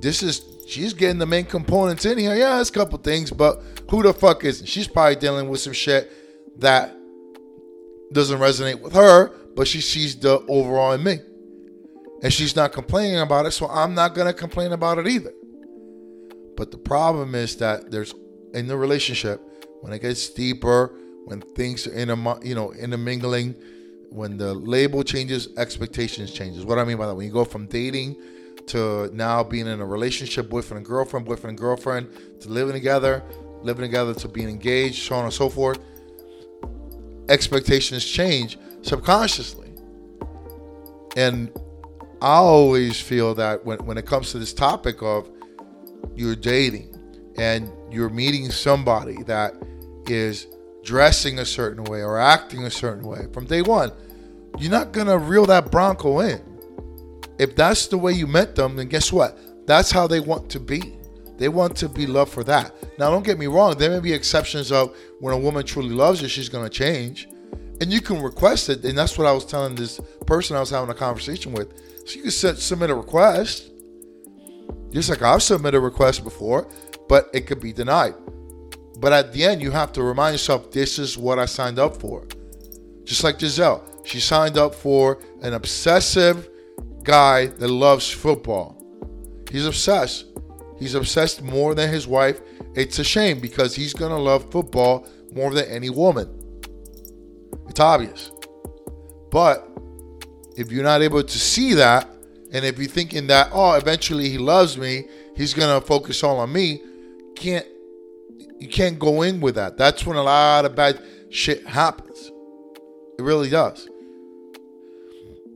this 0.00 0.22
is, 0.22 0.44
she's 0.66 0.94
getting 0.94 1.18
the 1.18 1.26
main 1.26 1.44
components 1.44 2.04
in 2.04 2.18
here. 2.18 2.34
Yeah, 2.34 2.60
it's 2.60 2.70
a 2.70 2.72
couple 2.72 2.98
things, 2.98 3.30
but 3.30 3.62
who 3.90 4.02
the 4.02 4.14
fuck 4.14 4.44
isn't? 4.44 4.66
She's 4.66 4.88
probably 4.88 5.16
dealing 5.16 5.48
with 5.48 5.60
some 5.60 5.72
shit 5.72 6.10
that 6.60 6.96
doesn't 8.12 8.38
resonate 8.38 8.80
with 8.80 8.92
her, 8.92 9.28
but 9.56 9.66
she 9.66 9.80
sees 9.80 10.16
the 10.16 10.40
overall 10.48 10.92
in 10.92 11.02
me 11.02 11.18
and 12.24 12.32
she's 12.32 12.56
not 12.56 12.72
complaining 12.72 13.20
about 13.20 13.44
it, 13.44 13.50
so 13.50 13.68
I'm 13.68 13.94
not 13.94 14.14
to 14.14 14.32
complain 14.32 14.72
about 14.72 14.98
it 14.98 15.06
either. 15.06 15.32
But 16.56 16.70
the 16.70 16.78
problem 16.78 17.34
is 17.34 17.56
that 17.56 17.90
there's 17.90 18.14
in 18.54 18.66
the 18.66 18.78
relationship 18.78 19.42
when 19.82 19.92
it 19.92 20.00
gets 20.00 20.30
deeper, 20.30 20.98
when 21.26 21.42
things 21.42 21.86
are 21.86 21.92
in 21.92 22.08
a 22.08 22.44
you 22.44 22.54
know 22.54 22.72
intermingling, 22.72 23.54
when 24.14 24.36
the 24.36 24.54
label 24.54 25.02
changes, 25.02 25.48
expectations 25.56 26.30
changes. 26.30 26.64
What 26.64 26.78
I 26.78 26.84
mean 26.84 26.96
by 26.96 27.08
that, 27.08 27.16
when 27.16 27.26
you 27.26 27.32
go 27.32 27.44
from 27.44 27.66
dating 27.66 28.14
to 28.66 29.10
now 29.12 29.42
being 29.42 29.66
in 29.66 29.80
a 29.80 29.84
relationship, 29.84 30.48
boyfriend 30.48 30.78
and 30.78 30.86
girlfriend, 30.86 31.26
boyfriend 31.26 31.50
and 31.50 31.58
girlfriend, 31.58 32.08
to 32.40 32.48
living 32.48 32.74
together, 32.74 33.24
living 33.62 33.82
together 33.82 34.14
to 34.14 34.28
being 34.28 34.48
engaged, 34.48 35.02
so 35.02 35.16
on 35.16 35.24
and 35.24 35.34
so 35.34 35.48
forth, 35.48 35.80
expectations 37.28 38.04
change. 38.04 38.56
subconsciously. 38.82 39.72
And 41.16 41.50
I 42.22 42.36
always 42.36 43.00
feel 43.00 43.34
that 43.34 43.64
when, 43.64 43.84
when 43.84 43.98
it 43.98 44.06
comes 44.06 44.30
to 44.30 44.38
this 44.38 44.54
topic 44.54 45.02
of 45.02 45.28
you're 46.14 46.36
dating 46.36 46.94
and 47.36 47.68
you're 47.90 48.10
meeting 48.10 48.48
somebody 48.52 49.24
that 49.24 49.54
is 50.06 50.46
dressing 50.84 51.40
a 51.40 51.44
certain 51.44 51.82
way 51.84 52.04
or 52.04 52.16
acting 52.16 52.62
a 52.64 52.70
certain 52.70 53.04
way 53.04 53.26
from 53.32 53.46
day 53.46 53.62
one, 53.62 53.90
you're 54.58 54.70
not 54.70 54.92
gonna 54.92 55.18
reel 55.18 55.46
that 55.46 55.70
Bronco 55.70 56.20
in. 56.20 56.40
If 57.38 57.56
that's 57.56 57.86
the 57.88 57.98
way 57.98 58.12
you 58.12 58.26
met 58.26 58.54
them, 58.54 58.76
then 58.76 58.88
guess 58.88 59.12
what? 59.12 59.38
That's 59.66 59.90
how 59.90 60.06
they 60.06 60.20
want 60.20 60.50
to 60.50 60.60
be. 60.60 60.98
They 61.36 61.48
want 61.48 61.76
to 61.78 61.88
be 61.88 62.06
loved 62.06 62.32
for 62.32 62.44
that. 62.44 62.72
Now, 62.98 63.10
don't 63.10 63.24
get 63.24 63.38
me 63.38 63.46
wrong. 63.46 63.76
There 63.76 63.90
may 63.90 64.00
be 64.00 64.12
exceptions 64.12 64.70
of 64.70 64.96
when 65.18 65.34
a 65.34 65.38
woman 65.38 65.64
truly 65.64 65.90
loves 65.90 66.22
you, 66.22 66.28
she's 66.28 66.48
gonna 66.48 66.68
change, 66.68 67.28
and 67.80 67.92
you 67.92 68.00
can 68.00 68.22
request 68.22 68.68
it. 68.68 68.84
And 68.84 68.96
that's 68.96 69.18
what 69.18 69.26
I 69.26 69.32
was 69.32 69.44
telling 69.44 69.74
this 69.74 70.00
person 70.26 70.56
I 70.56 70.60
was 70.60 70.70
having 70.70 70.90
a 70.90 70.94
conversation 70.94 71.52
with. 71.52 71.72
So 72.06 72.16
you 72.16 72.22
can 72.22 72.30
set, 72.30 72.58
submit 72.58 72.90
a 72.90 72.94
request. 72.94 73.70
Just 74.90 75.10
like 75.10 75.22
I've 75.22 75.42
submitted 75.42 75.78
a 75.78 75.80
request 75.80 76.22
before, 76.22 76.68
but 77.08 77.28
it 77.34 77.48
could 77.48 77.60
be 77.60 77.72
denied. 77.72 78.14
But 79.00 79.12
at 79.12 79.32
the 79.32 79.44
end, 79.44 79.60
you 79.60 79.72
have 79.72 79.92
to 79.94 80.04
remind 80.04 80.34
yourself, 80.34 80.70
this 80.70 81.00
is 81.00 81.18
what 81.18 81.40
I 81.40 81.46
signed 81.46 81.80
up 81.80 82.00
for. 82.00 82.24
Just 83.02 83.24
like 83.24 83.40
Gisele, 83.40 83.82
she 84.04 84.20
signed 84.20 84.56
up 84.56 84.74
for 84.74 85.20
an 85.42 85.54
obsessive 85.54 86.48
guy 87.02 87.46
that 87.46 87.68
loves 87.68 88.10
football. 88.10 88.80
He's 89.50 89.66
obsessed. 89.66 90.26
He's 90.78 90.94
obsessed 90.94 91.42
more 91.42 91.74
than 91.74 91.90
his 91.90 92.06
wife. 92.06 92.40
It's 92.74 92.98
a 92.98 93.04
shame 93.04 93.40
because 93.40 93.74
he's 93.74 93.94
going 93.94 94.10
to 94.10 94.18
love 94.18 94.50
football 94.50 95.06
more 95.32 95.52
than 95.52 95.66
any 95.66 95.90
woman. 95.90 96.28
It's 97.68 97.80
obvious. 97.80 98.30
But 99.30 99.68
if 100.56 100.70
you're 100.70 100.84
not 100.84 101.02
able 101.02 101.22
to 101.22 101.38
see 101.38 101.74
that, 101.74 102.08
and 102.52 102.64
if 102.64 102.78
you're 102.78 102.88
thinking 102.88 103.26
that, 103.28 103.50
oh, 103.52 103.72
eventually 103.74 104.28
he 104.28 104.38
loves 104.38 104.78
me, 104.78 105.08
he's 105.36 105.54
going 105.54 105.80
to 105.80 105.84
focus 105.84 106.22
all 106.22 106.38
on 106.38 106.52
me, 106.52 106.82
can't 107.34 107.66
you 108.58 108.68
can't 108.68 108.98
go 108.98 109.22
in 109.22 109.40
with 109.40 109.56
that. 109.56 109.76
That's 109.76 110.06
when 110.06 110.16
a 110.16 110.22
lot 110.22 110.64
of 110.64 110.74
bad 110.74 111.02
shit 111.30 111.66
happens. 111.66 112.30
It 113.18 113.22
really 113.22 113.50
does. 113.50 113.88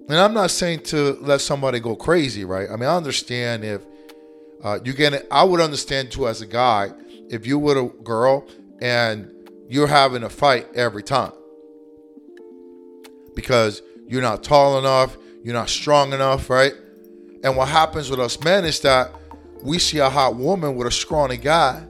And 0.08 0.16
I'm 0.16 0.32
not 0.32 0.50
saying 0.50 0.80
to 0.84 1.18
let 1.20 1.40
somebody 1.42 1.80
go 1.80 1.94
crazy, 1.94 2.44
right? 2.44 2.68
I 2.70 2.76
mean, 2.76 2.88
I 2.88 2.96
understand 2.96 3.64
if 3.64 3.82
uh, 4.62 4.78
you 4.84 4.92
get 4.92 5.12
it. 5.12 5.26
I 5.30 5.44
would 5.44 5.60
understand 5.60 6.10
too 6.10 6.26
as 6.26 6.40
a 6.40 6.46
guy 6.46 6.90
if 7.28 7.46
you 7.46 7.58
were 7.58 7.78
a 7.78 7.88
girl 8.02 8.46
and 8.80 9.30
you're 9.68 9.86
having 9.86 10.22
a 10.22 10.30
fight 10.30 10.66
every 10.74 11.02
time 11.02 11.32
because 13.36 13.82
you're 14.06 14.22
not 14.22 14.42
tall 14.42 14.78
enough, 14.78 15.16
you're 15.44 15.54
not 15.54 15.68
strong 15.68 16.12
enough, 16.12 16.48
right? 16.48 16.72
And 17.44 17.56
what 17.56 17.68
happens 17.68 18.10
with 18.10 18.18
us 18.18 18.42
men 18.42 18.64
is 18.64 18.80
that 18.80 19.12
we 19.62 19.78
see 19.78 19.98
a 19.98 20.08
hot 20.08 20.36
woman 20.36 20.74
with 20.74 20.86
a 20.86 20.90
scrawny 20.90 21.36
guy. 21.36 21.84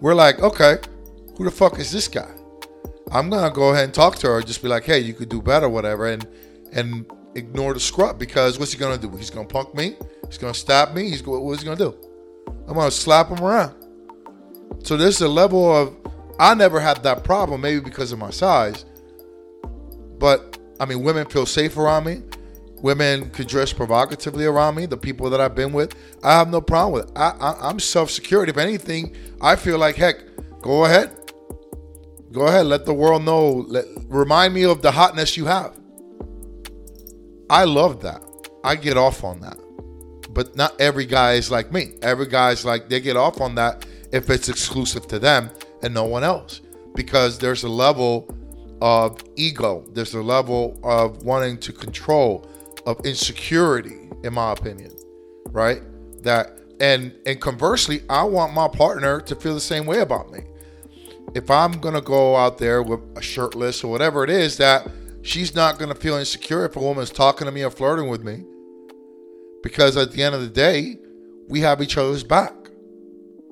We're 0.00 0.14
like, 0.14 0.40
okay, 0.40 0.78
who 1.36 1.44
the 1.44 1.50
fuck 1.50 1.78
is 1.78 1.92
this 1.92 2.08
guy? 2.08 2.30
I'm 3.12 3.28
gonna 3.28 3.54
go 3.54 3.70
ahead 3.70 3.84
and 3.84 3.94
talk 3.94 4.16
to 4.16 4.28
her, 4.28 4.42
just 4.42 4.62
be 4.62 4.68
like, 4.68 4.84
hey, 4.84 4.98
you 4.98 5.12
could 5.12 5.28
do 5.28 5.42
better, 5.42 5.68
whatever, 5.68 6.06
and 6.06 6.26
and 6.72 7.06
ignore 7.34 7.74
the 7.74 7.80
scrub 7.80 8.18
because 8.18 8.58
what's 8.58 8.72
he 8.72 8.78
gonna 8.78 8.98
do? 8.98 9.10
He's 9.16 9.30
gonna 9.30 9.46
punk 9.46 9.74
me. 9.74 9.96
He's 10.26 10.38
gonna 10.38 10.54
stab 10.54 10.94
me. 10.94 11.10
He's 11.10 11.22
what's 11.22 11.62
he 11.62 11.66
gonna 11.66 11.76
do? 11.76 11.94
I'm 12.66 12.74
gonna 12.74 12.90
slap 12.90 13.28
him 13.28 13.44
around. 13.44 13.74
So 14.82 14.96
there's 14.96 15.20
a 15.20 15.28
level 15.28 15.74
of 15.74 15.96
I 16.38 16.54
never 16.54 16.80
had 16.80 17.02
that 17.02 17.24
problem, 17.24 17.60
maybe 17.60 17.80
because 17.80 18.12
of 18.12 18.18
my 18.18 18.30
size. 18.30 18.84
But 20.18 20.58
I 20.80 20.86
mean, 20.86 21.02
women 21.02 21.26
feel 21.26 21.46
safe 21.46 21.76
around 21.76 22.04
me. 22.04 22.22
Women 22.76 23.30
could 23.30 23.46
dress 23.46 23.72
provocatively 23.72 24.44
around 24.44 24.74
me. 24.74 24.86
The 24.86 24.96
people 24.96 25.30
that 25.30 25.40
I've 25.40 25.54
been 25.54 25.72
with, 25.72 25.94
I 26.24 26.32
have 26.32 26.50
no 26.50 26.60
problem 26.60 26.92
with. 26.94 27.16
I, 27.16 27.30
I 27.40 27.68
I'm 27.68 27.78
self 27.78 28.10
secured. 28.10 28.48
If 28.48 28.56
anything, 28.56 29.16
I 29.40 29.56
feel 29.56 29.78
like 29.78 29.96
heck, 29.96 30.24
go 30.60 30.84
ahead, 30.84 31.16
go 32.32 32.46
ahead. 32.48 32.66
Let 32.66 32.86
the 32.86 32.94
world 32.94 33.22
know. 33.24 33.64
Let, 33.68 33.84
remind 34.08 34.54
me 34.54 34.64
of 34.64 34.82
the 34.82 34.90
hotness 34.90 35.36
you 35.36 35.46
have. 35.46 35.78
I 37.52 37.64
love 37.64 38.00
that. 38.00 38.22
I 38.64 38.76
get 38.76 38.96
off 38.96 39.24
on 39.24 39.40
that. 39.40 39.58
But 40.30 40.56
not 40.56 40.80
every 40.80 41.04
guy 41.04 41.34
is 41.34 41.50
like 41.50 41.70
me. 41.70 41.92
Every 42.00 42.26
guy 42.26 42.52
is 42.52 42.64
like 42.64 42.88
they 42.88 42.98
get 42.98 43.18
off 43.18 43.42
on 43.42 43.54
that 43.56 43.84
if 44.10 44.30
it's 44.30 44.48
exclusive 44.48 45.06
to 45.08 45.18
them 45.18 45.50
and 45.82 45.92
no 45.92 46.04
one 46.04 46.24
else. 46.24 46.62
Because 46.94 47.38
there's 47.38 47.62
a 47.64 47.68
level 47.68 48.34
of 48.80 49.22
ego, 49.36 49.84
there's 49.92 50.14
a 50.14 50.22
level 50.22 50.80
of 50.82 51.24
wanting 51.24 51.58
to 51.58 51.74
control, 51.74 52.48
of 52.86 53.04
insecurity, 53.04 54.08
in 54.24 54.32
my 54.32 54.52
opinion. 54.52 54.96
Right? 55.50 55.82
That 56.22 56.58
and 56.80 57.14
and 57.26 57.38
conversely, 57.38 58.02
I 58.08 58.22
want 58.22 58.54
my 58.54 58.68
partner 58.68 59.20
to 59.20 59.36
feel 59.36 59.52
the 59.52 59.60
same 59.60 59.84
way 59.84 60.00
about 60.00 60.32
me. 60.32 60.40
If 61.34 61.50
I'm 61.50 61.72
gonna 61.80 62.00
go 62.00 62.34
out 62.34 62.56
there 62.56 62.82
with 62.82 63.00
a 63.14 63.20
shirtless 63.20 63.84
or 63.84 63.90
whatever 63.90 64.24
it 64.24 64.30
is 64.30 64.56
that 64.56 64.88
she's 65.22 65.54
not 65.54 65.78
going 65.78 65.92
to 65.92 65.98
feel 65.98 66.16
insecure 66.16 66.64
if 66.64 66.76
a 66.76 66.80
woman's 66.80 67.10
talking 67.10 67.46
to 67.46 67.52
me 67.52 67.62
or 67.62 67.70
flirting 67.70 68.08
with 68.08 68.22
me. 68.22 68.44
Because 69.62 69.96
at 69.96 70.12
the 70.12 70.22
end 70.22 70.34
of 70.34 70.40
the 70.40 70.48
day 70.48 70.98
we 71.48 71.60
have 71.60 71.80
each 71.80 71.96
other's 71.96 72.24
back 72.24 72.54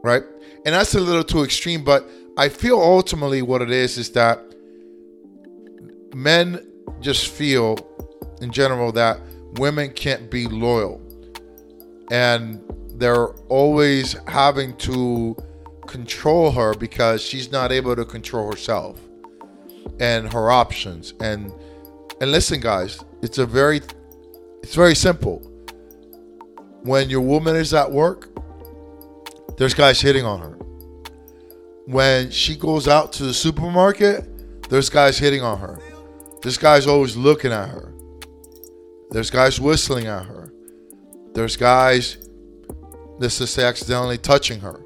right? 0.02 0.22
And 0.64 0.74
that's 0.74 0.94
a 0.94 1.00
little 1.00 1.24
too 1.24 1.42
extreme 1.42 1.84
but 1.84 2.08
i 2.36 2.48
feel 2.48 2.80
ultimately 2.80 3.42
what 3.42 3.60
it 3.60 3.70
is 3.70 3.98
is 3.98 4.10
that 4.12 4.40
men 6.14 6.66
just 7.00 7.28
feel 7.28 7.76
in 8.40 8.50
general 8.50 8.92
that 8.92 9.20
women 9.54 9.90
can't 9.90 10.30
be 10.30 10.46
loyal. 10.46 11.00
And 12.10 12.62
they're 12.94 13.28
always 13.48 14.14
having 14.26 14.76
to 14.78 15.36
control 15.86 16.50
her 16.52 16.74
because 16.74 17.22
she's 17.22 17.50
not 17.50 17.72
able 17.72 17.96
to 17.96 18.04
control 18.04 18.50
herself 18.50 19.00
and 20.00 20.32
her 20.32 20.50
options. 20.50 21.14
And 21.20 21.52
and 22.20 22.32
listen 22.32 22.60
guys 22.60 23.02
it's 23.22 23.38
a 23.38 23.46
very 23.46 23.80
it's 24.62 24.74
very 24.74 24.94
simple. 24.94 25.38
When 26.82 27.10
your 27.10 27.20
woman 27.20 27.56
is 27.56 27.74
at 27.74 27.90
work 27.90 28.28
there's 29.56 29.74
guys 29.74 30.00
hitting 30.00 30.24
on 30.24 30.40
her. 30.40 30.56
When 31.86 32.30
she 32.30 32.56
goes 32.56 32.88
out 32.88 33.12
to 33.14 33.24
the 33.24 33.34
supermarket 33.34 34.68
there's 34.68 34.88
guys 34.88 35.18
hitting 35.18 35.42
on 35.42 35.58
her. 35.58 35.78
This 36.42 36.56
guy's 36.56 36.86
always 36.86 37.16
looking 37.16 37.52
at 37.52 37.68
her. 37.68 37.92
There's 39.10 39.30
guys 39.30 39.60
whistling 39.60 40.06
at 40.06 40.24
her. 40.26 40.52
There's 41.34 41.56
guys 41.56 42.18
let's 43.18 43.38
just 43.38 43.54
say 43.54 43.64
accidentally 43.64 44.16
touching 44.16 44.60
her. 44.60 44.80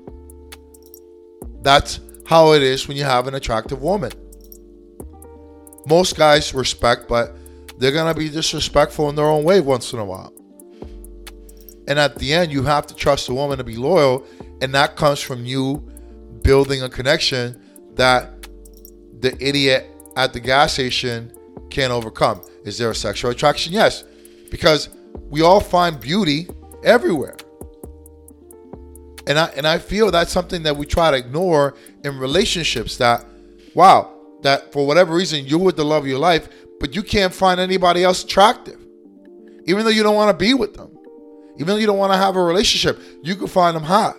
That's 1.62 2.00
how 2.26 2.52
it 2.52 2.62
is 2.62 2.88
when 2.88 2.96
you 2.96 3.04
have 3.04 3.28
an 3.28 3.34
attractive 3.34 3.80
woman 3.80 4.10
most 5.86 6.16
guys 6.16 6.54
respect, 6.54 7.08
but 7.08 7.36
they're 7.78 7.92
gonna 7.92 8.14
be 8.14 8.28
disrespectful 8.28 9.08
in 9.08 9.16
their 9.16 9.26
own 9.26 9.44
way 9.44 9.60
once 9.60 9.92
in 9.92 9.98
a 9.98 10.04
while. 10.04 10.32
And 11.86 11.98
at 11.98 12.16
the 12.16 12.32
end, 12.32 12.52
you 12.52 12.62
have 12.62 12.86
to 12.86 12.94
trust 12.94 13.28
a 13.28 13.34
woman 13.34 13.58
to 13.58 13.64
be 13.64 13.76
loyal, 13.76 14.24
and 14.62 14.74
that 14.74 14.96
comes 14.96 15.20
from 15.20 15.44
you 15.44 15.86
building 16.42 16.82
a 16.82 16.88
connection 16.88 17.60
that 17.94 18.48
the 19.20 19.36
idiot 19.40 19.90
at 20.16 20.32
the 20.32 20.40
gas 20.40 20.74
station 20.74 21.32
can't 21.70 21.92
overcome. 21.92 22.40
Is 22.64 22.78
there 22.78 22.90
a 22.90 22.94
sexual 22.94 23.30
attraction? 23.30 23.72
Yes, 23.72 24.04
because 24.50 24.88
we 25.28 25.42
all 25.42 25.60
find 25.60 25.98
beauty 26.00 26.48
everywhere. 26.84 27.36
And 29.26 29.38
I 29.38 29.46
and 29.56 29.66
I 29.66 29.78
feel 29.78 30.10
that's 30.10 30.30
something 30.30 30.62
that 30.64 30.76
we 30.76 30.86
try 30.86 31.10
to 31.10 31.16
ignore 31.16 31.74
in 32.04 32.18
relationships 32.18 32.98
that 32.98 33.24
wow, 33.74 34.13
that 34.44 34.72
for 34.72 34.86
whatever 34.86 35.14
reason 35.14 35.44
you're 35.44 35.58
with 35.58 35.76
the 35.76 35.84
love 35.84 36.04
of 36.04 36.08
your 36.08 36.18
life, 36.18 36.48
but 36.78 36.94
you 36.94 37.02
can't 37.02 37.34
find 37.34 37.58
anybody 37.58 38.04
else 38.04 38.22
attractive. 38.22 38.78
Even 39.64 39.84
though 39.84 39.90
you 39.90 40.02
don't 40.02 40.14
want 40.14 40.30
to 40.30 40.44
be 40.44 40.54
with 40.54 40.74
them, 40.74 40.96
even 41.56 41.68
though 41.68 41.76
you 41.76 41.86
don't 41.86 41.98
want 41.98 42.12
to 42.12 42.18
have 42.18 42.36
a 42.36 42.42
relationship, 42.42 43.00
you 43.22 43.34
can 43.34 43.46
find 43.46 43.74
them 43.74 43.82
hot. 43.82 44.16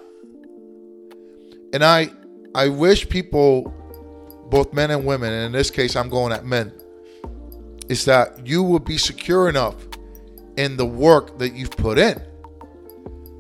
And 1.74 1.84
I 1.84 2.10
I 2.54 2.70
wish 2.70 3.08
people, 3.08 3.74
both 4.50 4.74
men 4.74 4.92
and 4.92 5.06
women, 5.06 5.32
and 5.32 5.46
in 5.48 5.52
this 5.52 5.70
case 5.70 5.96
I'm 5.96 6.10
going 6.10 6.32
at 6.32 6.46
men, 6.46 6.74
is 7.90 8.06
that 8.06 8.46
you 8.48 8.64
will 8.64 8.80
be 8.80 8.98
secure 8.98 9.50
enough 9.50 9.76
in 10.58 10.78
the 10.78 10.86
work 10.86 11.38
that 11.38 11.54
you've 11.54 11.72
put 11.72 11.98
in. 11.98 12.22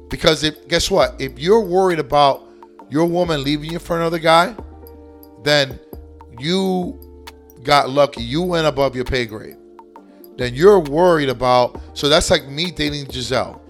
Because 0.09 0.43
if 0.43 0.67
guess 0.67 0.91
what? 0.91 1.15
If 1.19 1.39
you're 1.39 1.61
worried 1.61 1.99
about 1.99 2.47
your 2.89 3.05
woman 3.05 3.43
leaving 3.43 3.71
you 3.71 3.79
for 3.79 3.95
another 3.95 4.19
guy, 4.19 4.55
then 5.43 5.79
you 6.39 6.99
got 7.63 7.89
lucky. 7.89 8.23
You 8.23 8.41
went 8.41 8.67
above 8.67 8.95
your 8.95 9.05
pay 9.05 9.25
grade. 9.25 9.57
Then 10.37 10.53
you're 10.53 10.79
worried 10.79 11.29
about. 11.29 11.79
So 11.93 12.09
that's 12.09 12.29
like 12.29 12.47
me 12.47 12.71
dating 12.71 13.05
Gisele 13.05 13.61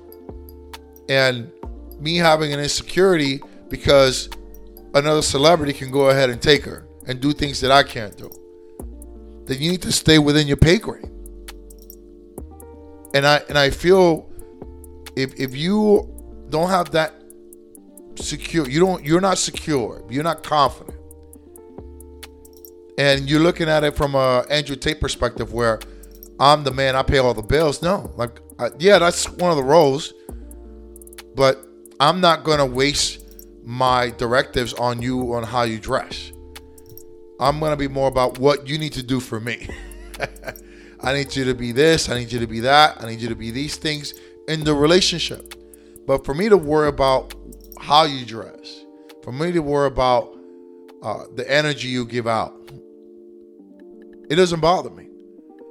and 1.10 1.52
me 2.00 2.18
having 2.18 2.54
an 2.54 2.60
insecurity 2.60 3.42
because 3.70 4.30
another 4.94 5.22
celebrity 5.22 5.74
can 5.74 5.92
go 5.92 6.10
ahead 6.10 6.30
and 6.30 6.42
take 6.42 6.64
her 6.66 6.88
and 7.08 7.20
do 7.20 7.34
things 7.34 7.62
that 7.62 7.72
I 7.72 7.84
can't 7.84 8.16
do. 8.18 8.30
then 9.46 9.62
you 9.62 9.72
need 9.72 9.82
to 9.84 9.92
stay 9.92 10.18
within 10.18 10.48
your 10.48 10.58
pay 10.58 10.78
grade. 10.78 11.10
And 13.14 13.26
I 13.26 13.38
and 13.48 13.58
I 13.58 13.70
feel 13.70 14.30
if 15.16 15.40
if 15.40 15.56
you 15.56 16.12
don't 16.50 16.70
have 16.70 16.92
that 16.92 17.14
secure, 18.16 18.68
you 18.68 18.80
don't 18.80 19.04
you're 19.06 19.22
not 19.22 19.38
secure, 19.38 20.04
you're 20.10 20.24
not 20.24 20.44
confident. 20.44 20.95
And 22.98 23.30
you're 23.30 23.42
looking 23.42 23.68
at 23.70 23.84
it 23.84 23.96
from 23.96 24.16
a 24.16 24.46
Andrew 24.50 24.76
Tate 24.76 25.02
perspective 25.02 25.52
where 25.52 25.80
I'm 26.40 26.64
the 26.64 26.72
man, 26.72 26.96
I 26.96 27.04
pay 27.04 27.18
all 27.18 27.34
the 27.34 27.42
bills. 27.42 27.82
No, 27.82 28.12
like 28.16 28.40
I, 28.60 28.70
yeah, 28.80 29.00
that's 29.00 29.30
one 29.30 29.52
of 29.52 29.58
the 29.58 29.64
roles, 29.64 30.14
but 31.36 31.66
I'm 32.00 32.22
not 32.22 32.44
to 32.60 32.66
waste 32.66 33.26
my 33.64 34.12
directives 34.12 34.74
on 34.74 35.02
you 35.02 35.34
on 35.34 35.44
how 35.44 35.64
you 35.64 35.80
dress. 35.80 36.32
I'm 37.40 37.60
to 37.72 37.78
be 37.78 37.88
more 37.88 38.08
about 38.08 38.40
what 38.40 38.68
you 38.68 38.78
need 38.78 38.94
to 38.94 39.04
do 39.04 39.20
for 39.20 39.40
me. 39.40 39.68
I 41.02 41.14
need 41.14 41.36
you 41.36 41.44
to 41.46 41.54
be 41.54 41.72
this, 41.72 42.10
I 42.10 42.18
need 42.18 42.32
you 42.32 42.40
to 42.40 42.48
be 42.48 42.62
that, 42.62 43.02
I 43.02 43.10
need 43.10 43.20
you 43.20 43.30
to 43.30 43.36
be 43.36 43.52
these 43.52 43.76
things 43.76 44.14
in 44.48 44.64
the 44.64 44.74
relationship. 44.74 45.56
But 46.08 46.26
for 46.26 46.34
me 46.34 46.50
to 46.50 46.58
worry 46.58 46.88
about 46.88 47.34
how 47.80 48.04
you 48.04 48.26
dress, 48.26 48.86
for 49.22 49.32
me 49.32 49.52
to 49.52 49.60
worry 49.60 49.88
about 49.88 50.35
uh, 51.06 51.26
the 51.36 51.50
energy 51.50 51.88
you 51.88 52.04
give 52.04 52.26
out, 52.26 52.54
it 54.28 54.36
doesn't 54.36 54.60
bother 54.60 54.90
me. 54.90 55.08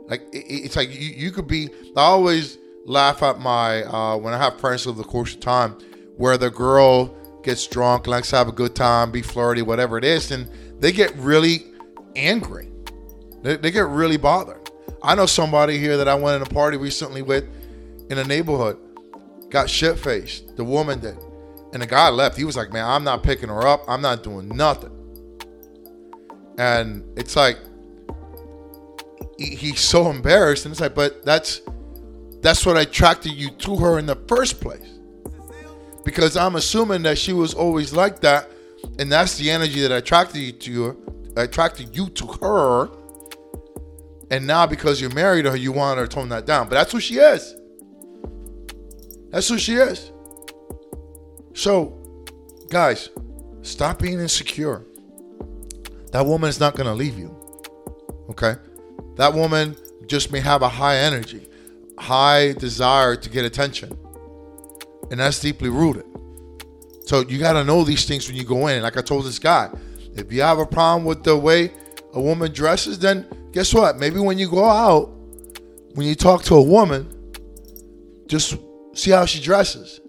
Like 0.07 0.23
it, 0.33 0.45
it's 0.47 0.77
like 0.77 0.91
you, 0.91 1.09
you 1.09 1.33
could 1.33 1.49
be. 1.49 1.71
I 1.97 2.03
always 2.03 2.57
laugh 2.87 3.21
at 3.23 3.41
my 3.41 3.83
uh, 3.83 4.17
when 4.17 4.33
I 4.33 4.39
have 4.39 4.61
friends 4.61 4.87
over 4.87 5.03
the 5.03 5.09
course 5.09 5.35
of 5.35 5.41
time 5.41 5.77
where 6.17 6.39
the 6.39 6.51
girl 6.51 7.17
gets 7.43 7.67
drunk, 7.67 8.07
likes 8.07 8.31
to 8.31 8.37
have 8.37 8.47
a 8.47 8.53
good 8.53 8.77
time, 8.77 9.11
be 9.11 9.23
flirty, 9.23 9.63
whatever 9.63 9.99
it 9.99 10.05
is, 10.05 10.31
and 10.31 10.49
they 10.81 10.93
get 10.93 11.13
really 11.17 11.65
angry. 12.15 12.71
They, 13.43 13.57
they 13.57 13.73
get 13.73 13.89
really 13.89 14.17
bothered. 14.17 14.71
I 15.03 15.17
know 15.17 15.27
somebody 15.27 15.79
here 15.79 15.97
that 15.97 16.07
I 16.07 16.15
went 16.15 16.41
in 16.41 16.49
a 16.49 16.55
party 16.55 16.77
recently 16.77 17.23
with 17.23 17.45
in 18.09 18.19
a 18.19 18.25
neighborhood 18.25 18.79
got 19.51 19.69
shit 19.69 19.99
faced. 19.99 20.57
The 20.57 20.65
woman 20.65 21.01
did. 21.01 21.19
And 21.73 21.83
the 21.83 21.87
guy 21.87 22.09
left. 22.09 22.37
He 22.37 22.45
was 22.45 22.57
like, 22.57 22.73
man, 22.73 22.85
I'm 22.85 23.03
not 23.03 23.25
picking 23.25 23.49
her 23.49 23.67
up. 23.67 23.83
I'm 23.89 24.01
not 24.01 24.23
doing 24.23 24.49
nothing. 24.49 24.94
And 26.59 27.05
it's 27.19 27.37
like, 27.37 27.59
he, 29.39 29.55
he's 29.57 29.81
so 29.81 30.11
embarrassed. 30.11 30.65
And 30.65 30.73
it's 30.73 30.81
like, 30.81 30.95
but 30.95 31.25
that's 31.25 31.61
that's 32.41 32.67
what 32.67 32.77
attracted 32.77 33.33
you 33.33 33.51
to 33.51 33.77
her 33.77 33.99
in 33.99 34.07
the 34.07 34.17
first 34.29 34.61
place. 34.61 34.99
Because 36.05 36.37
I'm 36.37 36.57
assuming 36.57 37.03
that 37.03 37.17
she 37.17 37.33
was 37.33 37.55
always 37.55 37.93
like 37.95 38.21
that. 38.21 38.51
And 38.99 39.11
that's 39.11 39.39
the 39.39 39.51
energy 39.51 39.81
that 39.81 39.91
attracted 39.93 40.39
you 40.39 40.53
to 40.53 40.85
her, 40.85 40.97
attracted 41.37 41.97
you 41.97 42.11
to 42.11 42.27
her. 42.27 42.91
And 44.31 44.47
now 44.47 44.67
because 44.67 45.01
you're 45.01 45.15
married 45.15 45.45
to 45.45 45.53
her, 45.53 45.57
you 45.57 45.73
want 45.73 45.99
her 45.99 46.07
to 46.07 46.15
tone 46.15 46.29
that 46.29 46.45
down. 46.45 46.69
But 46.69 46.75
that's 46.75 46.93
who 46.93 47.01
she 47.01 47.17
is. 47.17 47.57
That's 49.31 49.49
who 49.49 49.59
she 49.59 49.77
is. 49.77 50.13
So, 51.55 51.99
guys, 52.69 53.09
stop 53.63 54.01
being 54.01 54.21
insecure. 54.21 54.85
That 56.15 56.27
woman 56.27 56.49
is 56.49 56.61
not 56.61 56.77
going 56.77 56.87
to 56.87 56.95
leave 56.95 57.19
you. 57.19 57.35
Okay? 58.31 58.55
That 59.17 59.35
woman 59.35 59.75
just 60.07 60.31
may 60.31 60.39
have 60.39 60.63
a 60.63 60.69
high 60.69 60.99
energy, 60.99 61.49
high 61.99 62.53
desire 62.53 63.17
to 63.17 63.29
get 63.29 63.45
attention. 63.45 63.99
And 65.11 65.19
that's 65.19 65.41
deeply 65.41 65.71
rooted. 65.71 66.05
So 67.05 67.23
you 67.23 67.41
got 67.41 67.55
to 67.55 67.65
know 67.65 67.83
these 67.83 68.05
things 68.05 68.29
when 68.29 68.37
you 68.37 68.45
go 68.45 68.69
in. 68.69 68.85
Like 68.85 68.97
I 68.97 69.01
told 69.01 69.25
this 69.25 69.41
guy, 69.41 69.71
if 70.15 70.33
you 70.33 70.41
have 70.43 70.61
a 70.61 70.67
problem 70.67 71.05
with 71.05 71.25
the 71.25 71.37
way 71.37 71.73
a 72.13 72.21
woman 72.21 72.53
dresses, 72.53 72.97
then 73.01 73.27
guess 73.51 73.75
what? 73.75 73.99
Maybe 73.99 74.21
when 74.21 74.39
you 74.39 74.49
go 74.49 74.67
out, 74.67 75.11
when 75.95 76.07
you 76.07 76.15
talk 76.15 76.45
to 76.45 76.55
a 76.55 76.63
woman, 76.63 77.13
just 78.29 78.57
see 78.93 79.11
how 79.11 79.27
she 79.27 79.41
dresses. 79.41 80.01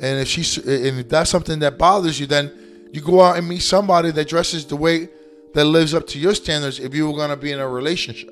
And 0.00 0.18
if 0.18 0.28
she's 0.28 0.56
and 0.56 1.00
if 1.00 1.10
that's 1.10 1.28
something 1.28 1.58
that 1.58 1.76
bothers 1.76 2.18
you, 2.18 2.26
then 2.26 2.61
you 2.92 3.00
go 3.00 3.22
out 3.22 3.38
and 3.38 3.48
meet 3.48 3.62
somebody 3.62 4.10
that 4.12 4.28
dresses 4.28 4.66
the 4.66 4.76
way 4.76 5.08
that 5.54 5.64
lives 5.64 5.94
up 5.94 6.06
to 6.08 6.18
your 6.18 6.34
standards 6.34 6.78
if 6.78 6.94
you 6.94 7.06
were 7.06 7.16
going 7.16 7.30
to 7.30 7.36
be 7.36 7.50
in 7.50 7.58
a 7.58 7.68
relationship. 7.68 8.30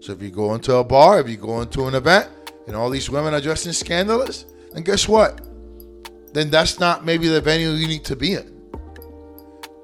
So 0.00 0.12
if 0.12 0.22
you 0.22 0.30
go 0.30 0.54
into 0.54 0.74
a 0.74 0.84
bar, 0.84 1.20
if 1.20 1.28
you 1.28 1.36
go 1.36 1.60
into 1.60 1.86
an 1.86 1.94
event, 1.94 2.28
and 2.66 2.74
all 2.74 2.88
these 2.88 3.10
women 3.10 3.34
are 3.34 3.40
dressing 3.40 3.72
scandalous, 3.72 4.46
and 4.74 4.84
guess 4.84 5.06
what? 5.06 5.46
Then 6.32 6.50
that's 6.50 6.80
not 6.80 7.04
maybe 7.04 7.28
the 7.28 7.40
venue 7.40 7.70
you 7.70 7.86
need 7.86 8.04
to 8.04 8.16
be 8.16 8.34
in. 8.34 8.50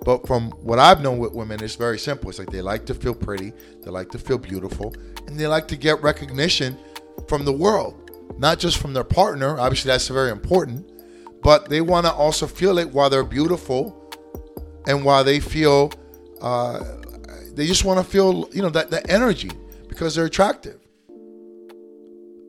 But 0.05 0.27
from 0.27 0.53
what 0.63 0.79
I've 0.79 1.03
known 1.03 1.19
with 1.19 1.33
women, 1.33 1.63
it's 1.63 1.75
very 1.75 1.99
simple. 1.99 2.31
It's 2.31 2.39
like 2.39 2.51
they 2.51 2.63
like 2.63 2.87
to 2.87 2.95
feel 2.95 3.15
pretty, 3.15 3.53
they 3.83 3.91
like 3.91 4.09
to 4.11 4.19
feel 4.19 4.39
beautiful, 4.39 4.95
and 5.27 5.39
they 5.39 5.47
like 5.49 5.69
to 5.69 5.77
get 5.77 6.01
recognition 6.03 6.79
from 7.29 7.45
the 7.45 7.53
world, 7.53 8.11
not 8.39 8.59
just 8.59 8.79
from 8.79 8.95
their 8.95 9.05
partner. 9.05 9.59
Obviously, 9.59 9.91
that's 9.91 10.09
very 10.09 10.31
important, 10.31 10.89
but 11.43 11.69
they 11.69 11.81
want 11.81 12.07
to 12.07 12.13
also 12.13 12.47
feel 12.47 12.79
it 12.79 12.91
while 12.91 13.11
they're 13.11 13.25
beautiful 13.25 14.03
and 14.87 15.05
while 15.05 15.25
they 15.25 15.41
feel 15.41 15.93
uh, 16.41 16.83
they 17.55 17.67
just 17.67 17.85
want 17.85 17.99
to 17.99 18.05
feel 18.05 18.49
you 18.53 18.63
know 18.63 18.69
that 18.71 18.91
the 18.91 19.09
energy 19.11 19.51
because 19.89 20.15
they're 20.15 20.27
attractive. 20.27 20.79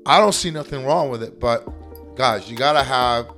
I 0.05 0.19
don't 0.19 0.33
see 0.33 0.51
nothing 0.51 0.85
wrong 0.85 1.09
with 1.09 1.23
it, 1.23 1.39
but 1.39 1.67
guys, 2.15 2.49
you 2.49 2.57
gotta 2.57 2.83
have 2.83 3.31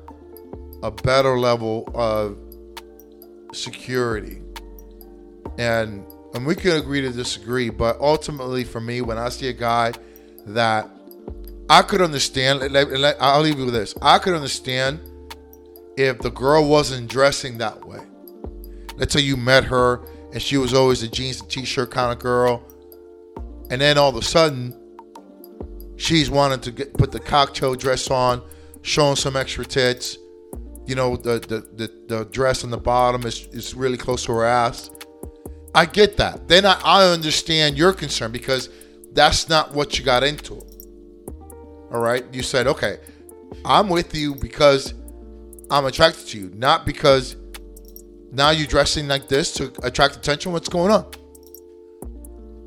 a 0.84 0.92
better 0.92 1.38
level 1.38 1.90
of 1.94 2.38
security, 3.56 4.42
and 5.58 6.06
and 6.34 6.46
we 6.46 6.56
can 6.56 6.72
agree 6.72 7.02
to 7.02 7.12
disagree. 7.12 7.70
But 7.70 8.00
ultimately, 8.00 8.64
for 8.64 8.80
me, 8.82 9.02
when 9.02 9.18
I 9.18 9.30
see 9.30 9.48
a 9.48 9.54
guy 9.54 9.94
that 10.48 10.90
I 11.70 11.82
could 11.82 12.02
understand, 12.02 12.64
I'll 13.20 13.42
leave 13.42 13.60
you 13.60 13.66
with 13.66 13.74
this: 13.74 13.94
I 14.02 14.20
could 14.20 14.34
understand 14.34 15.00
if 16.00 16.20
the 16.20 16.32
girl 16.32 16.66
wasn't 16.66 17.10
dressing 17.10 17.58
that 17.58 17.86
way. 17.86 18.00
Let's 18.96 19.12
say 19.14 19.20
you 19.20 19.36
met 19.36 19.66
her 19.66 20.06
and 20.32 20.42
she 20.42 20.56
was 20.56 20.74
always 20.74 21.04
a 21.04 21.10
jeans 21.10 21.42
and 21.42 21.50
t-shirt 21.50 21.92
kind 21.92 22.14
of 22.14 22.20
girl. 22.20 22.64
And 23.70 23.82
then 23.82 23.98
all 23.98 24.10
of 24.10 24.16
a 24.16 24.22
sudden, 24.22 24.74
she's 25.98 26.30
wanting 26.30 26.62
to 26.62 26.72
get 26.72 26.94
put 26.94 27.12
the 27.12 27.20
cocktail 27.20 27.76
dress 27.76 28.10
on, 28.10 28.42
showing 28.82 29.18
some 29.18 29.36
extra 29.36 29.66
tits. 29.66 30.18
You 30.86 30.96
know, 30.96 31.18
the 31.18 31.40
the, 31.40 31.68
the, 31.76 31.92
the 32.08 32.26
dress 32.26 32.64
on 32.64 32.70
the 32.70 32.78
bottom 32.78 33.26
is, 33.26 33.48
is 33.52 33.76
really 33.76 33.98
close 33.98 34.26
to 34.26 34.32
her 34.32 34.46
ass. 34.46 34.90
I 35.76 35.86
get 35.86 36.16
that. 36.18 36.48
Then 36.48 36.66
I, 36.66 36.80
I 36.82 37.12
understand 37.12 37.78
your 37.78 37.92
concern 37.92 38.32
because 38.32 38.70
that's 39.12 39.50
not 39.50 39.74
what 39.74 40.00
you 40.00 40.06
got 40.06 40.24
into. 40.24 40.66
All 41.92 42.00
right. 42.00 42.24
You 42.34 42.42
said, 42.42 42.68
okay, 42.68 42.98
I'm 43.66 43.90
with 43.90 44.16
you 44.16 44.36
because 44.36 44.94
I'm 45.72 45.86
attracted 45.86 46.28
to 46.28 46.40
you, 46.40 46.52
not 46.56 46.86
because 46.86 47.36
now 48.32 48.52
you're 48.52 48.68
dressing 48.68 49.08
like 49.08 49.28
this 49.28 49.52
to 49.54 49.72
attract 49.84 50.16
attention. 50.16 50.52
What's 50.52 50.70
going 50.70 50.92
on? 50.92 51.10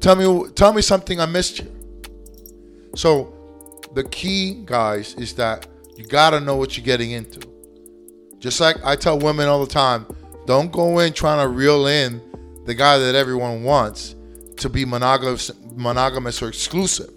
Tell 0.01 0.17
me, 0.17 0.51
tell 0.55 0.73
me 0.73 0.83
something 0.83 1.21
I 1.21 1.27
missed 1.27 1.59
here. 1.59 1.71
So, 2.97 3.33
the 3.95 4.05
key, 4.05 4.63
guys, 4.65 5.15
is 5.15 5.35
that 5.35 5.67
you 5.97 6.05
gotta 6.07 6.41
know 6.41 6.57
what 6.57 6.77
you're 6.77 6.85
getting 6.85 7.13
into. 7.13 7.41
Just 8.39 8.61
like 8.61 8.77
I 8.85 8.97
tell 8.97 9.19
women 9.19 9.49
all 9.49 9.65
the 9.65 9.73
time, 9.73 10.07
don't 10.47 10.73
go 10.73 10.99
in 10.99 11.13
trying 11.13 11.41
to 11.41 11.49
reel 11.49 11.87
in 11.87 12.21
the 12.65 12.75
guy 12.75 12.99
that 12.99 13.15
everyone 13.15 13.63
wants 13.63 14.17
to 14.57 14.69
be 14.69 14.85
monogamous, 14.85 15.51
monogamous 15.75 16.43
or 16.43 16.49
exclusive. 16.49 17.11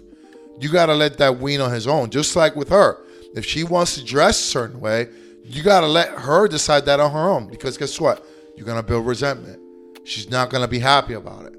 You 0.60 0.70
gotta 0.70 0.94
let 0.94 1.18
that 1.18 1.38
wean 1.38 1.60
on 1.60 1.72
his 1.72 1.86
own. 1.86 2.10
Just 2.10 2.36
like 2.36 2.54
with 2.56 2.68
her, 2.68 2.98
if 3.34 3.44
she 3.44 3.64
wants 3.64 3.96
to 3.96 4.04
dress 4.04 4.38
a 4.38 4.44
certain 4.44 4.80
way, 4.80 5.08
you 5.46 5.62
gotta 5.62 5.86
let 5.86 6.10
her 6.10 6.48
decide 6.48 6.86
that 6.86 7.00
on 7.00 7.12
her 7.12 7.30
own. 7.30 7.48
Because 7.48 7.76
guess 7.78 7.98
what? 8.00 8.26
you're 8.56 8.66
to 8.82 8.82
build 8.82 9.06
resentment. 9.06 9.60
She's 10.04 10.30
not 10.30 10.50
to 10.62 10.68
be 10.68 10.78
happy 10.78 11.14
about 11.14 11.46
it. 11.46 11.54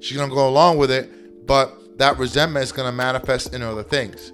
She's 0.00 0.16
to 0.28 0.34
go 0.34 0.48
along 0.48 0.78
with 0.78 0.90
it, 0.90 1.46
but 1.46 1.98
that 1.98 2.18
resentment 2.18 2.64
is 2.64 2.72
to 2.86 2.92
manifest 2.92 3.54
in 3.54 3.62
other 3.62 3.82
things. 3.82 4.32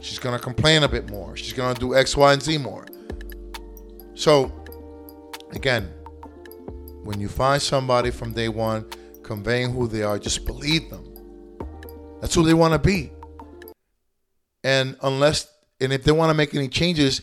She's 0.00 0.18
to 0.38 0.42
complain 0.42 0.84
a 0.84 0.88
bit 0.88 1.10
more. 1.10 1.36
She's 1.36 1.52
to 1.74 1.80
do 1.80 1.94
X, 1.94 2.16
Y, 2.16 2.32
and 2.32 2.42
Z 2.42 2.58
more. 2.58 2.86
So, 4.14 4.52
again, 5.52 5.92
when 7.02 7.20
you 7.20 7.28
find 7.28 7.60
somebody 7.60 8.10
from 8.10 8.32
day 8.32 8.48
one 8.48 8.88
conveying 9.22 9.72
who 9.72 9.88
they 9.88 10.02
are, 10.02 10.18
just 10.18 10.46
believe 10.46 10.88
them. 10.90 11.04
That's 12.20 12.34
who 12.34 12.44
they 12.44 12.54
want 12.54 12.74
to 12.74 12.78
be. 12.78 13.10
And 14.62 14.96
unless, 15.02 15.48
and 15.80 15.92
if 15.92 16.04
they 16.04 16.12
want 16.12 16.30
to 16.30 16.34
make 16.34 16.54
any 16.54 16.68
changes, 16.68 17.22